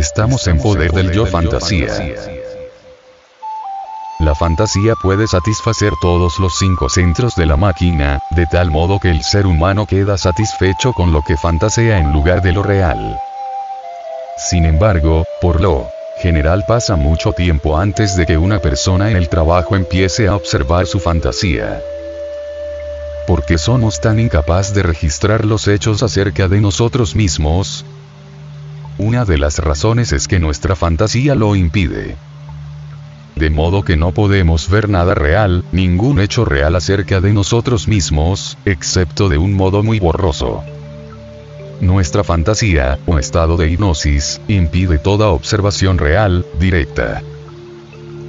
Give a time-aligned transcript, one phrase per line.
[0.00, 1.92] Estamos en poder del yo fantasía.
[4.18, 9.10] La fantasía puede satisfacer todos los cinco centros de la máquina, de tal modo que
[9.10, 13.20] el ser humano queda satisfecho con lo que fantasea en lugar de lo real.
[14.38, 15.86] Sin embargo, por lo
[16.22, 20.86] general pasa mucho tiempo antes de que una persona en el trabajo empiece a observar
[20.86, 21.78] su fantasía.
[23.26, 27.84] ¿Por qué somos tan incapaz de registrar los hechos acerca de nosotros mismos?
[29.02, 32.16] Una de las razones es que nuestra fantasía lo impide.
[33.34, 38.58] De modo que no podemos ver nada real, ningún hecho real acerca de nosotros mismos,
[38.66, 40.62] excepto de un modo muy borroso.
[41.80, 47.22] Nuestra fantasía, o estado de hipnosis, impide toda observación real, directa.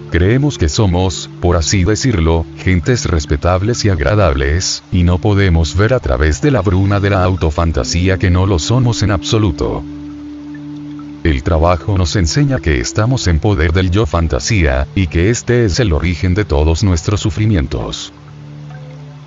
[0.10, 6.00] Creemos que somos, por así decirlo, gentes respetables y agradables, y no podemos ver a
[6.00, 9.84] través de la bruma de la autofantasía que no lo somos en absoluto.
[11.24, 15.80] El trabajo nos enseña que estamos en poder del yo fantasía, y que este es
[15.80, 18.12] el origen de todos nuestros sufrimientos.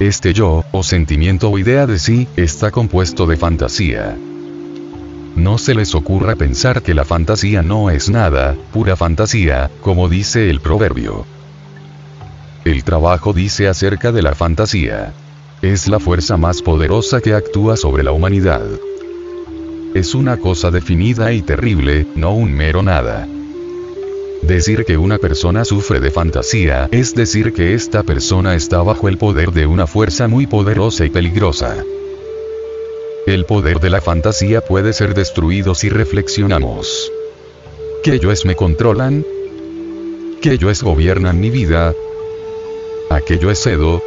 [0.00, 4.16] Este yo, o sentimiento o idea de sí, está compuesto de fantasía.
[5.36, 10.50] No se les ocurra pensar que la fantasía no es nada, pura fantasía, como dice
[10.50, 11.26] el proverbio.
[12.64, 15.12] El trabajo dice acerca de la fantasía.
[15.62, 18.62] Es la fuerza más poderosa que actúa sobre la humanidad
[19.94, 23.28] es una cosa definida y terrible, no un mero nada.
[24.42, 29.18] Decir que una persona sufre de fantasía es decir que esta persona está bajo el
[29.18, 31.76] poder de una fuerza muy poderosa y peligrosa.
[33.26, 37.10] El poder de la fantasía puede ser destruido si reflexionamos.
[38.02, 39.24] ¿Qué yoes me controlan?
[40.42, 41.94] ¿Qué yoes gobiernan mi vida?
[43.10, 44.02] ¿A qué yo cedo?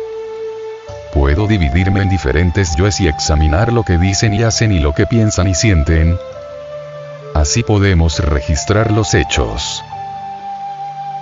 [1.17, 5.07] Puedo dividirme en diferentes yoes y examinar lo que dicen y hacen y lo que
[5.07, 6.15] piensan y sienten.
[7.33, 9.83] Así podemos registrar los hechos.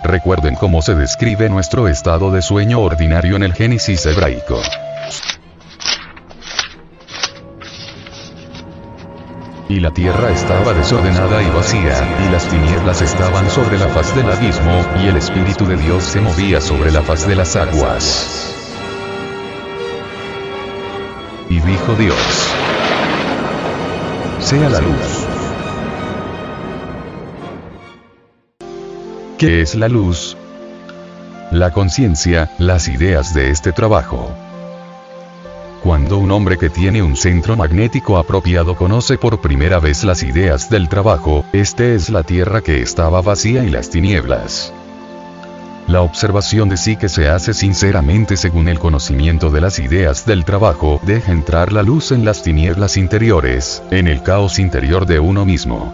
[0.03, 4.59] Recuerden cómo se describe nuestro estado de sueño ordinario en el Génesis hebraico.
[9.69, 11.93] Y la tierra estaba desordenada y vacía,
[12.27, 16.19] y las tinieblas estaban sobre la faz del abismo, y el Espíritu de Dios se
[16.19, 18.54] movía sobre la faz de las aguas.
[21.49, 22.15] Y dijo Dios,
[24.39, 25.27] sea la luz.
[29.37, 30.37] ¿Qué es la luz?
[31.51, 34.31] La conciencia, las ideas de este trabajo.
[35.83, 40.69] Cuando un hombre que tiene un centro magnético apropiado conoce por primera vez las ideas
[40.69, 44.73] del trabajo, este es la tierra que estaba vacía y las tinieblas.
[45.87, 50.43] La observación de sí que se hace sinceramente según el conocimiento de las ideas del
[50.43, 55.45] trabajo deja entrar la luz en las tinieblas interiores, en el caos interior de uno
[55.45, 55.93] mismo.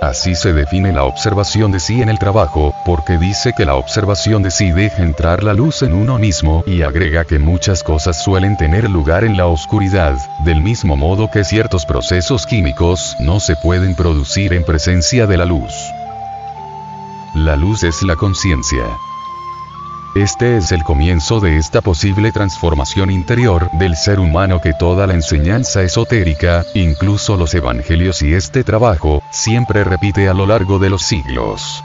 [0.00, 4.44] Así se define la observación de sí en el trabajo, porque dice que la observación
[4.44, 8.56] de sí deja entrar la luz en uno mismo y agrega que muchas cosas suelen
[8.56, 13.96] tener lugar en la oscuridad, del mismo modo que ciertos procesos químicos no se pueden
[13.96, 15.74] producir en presencia de la luz.
[17.44, 18.98] La luz es la conciencia.
[20.16, 25.14] Este es el comienzo de esta posible transformación interior del ser humano que toda la
[25.14, 31.02] enseñanza esotérica, incluso los evangelios y este trabajo, siempre repite a lo largo de los
[31.02, 31.84] siglos.